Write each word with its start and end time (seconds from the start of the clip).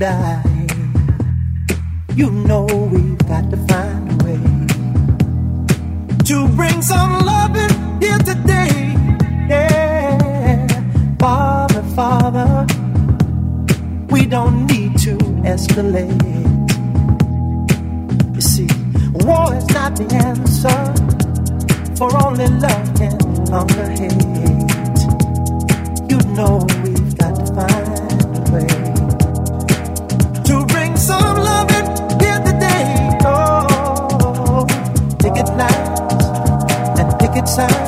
you. 0.00 0.66
You 2.14 2.30
know 2.30 2.66
we've 2.66 3.18
got 3.26 3.50
to 3.50 3.56
find 3.66 4.12
a 4.12 4.24
way 4.24 4.38
to 6.24 6.48
bring 6.54 6.82
some 6.82 7.24
loving 7.24 8.00
here 8.00 8.18
today. 8.18 8.94
Yeah, 9.48 10.68
Father, 11.18 11.82
Father, 11.96 12.66
we 14.10 14.26
don't 14.26 14.66
need 14.66 14.98
to 14.98 15.16
escalate. 15.42 16.22
You 18.34 18.40
see, 18.40 18.68
war 19.26 19.52
is 19.54 19.68
not 19.70 19.96
the 19.96 20.06
answer, 20.14 20.94
for 21.96 22.08
only 22.24 22.46
love 22.46 22.94
can 22.94 23.18
conquer 23.46 23.88
hate. 23.98 24.38
You 26.08 26.18
know 26.36 26.77
and 37.56 37.87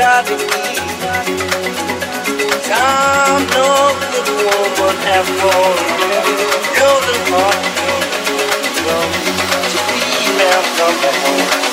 Time, 0.00 0.16
no 3.52 3.68
good 4.00 4.28
woman. 4.80 5.24
Come 6.74 7.04
to 9.68 9.80
female, 9.92 10.64
come 10.78 10.96
home. 11.04 11.69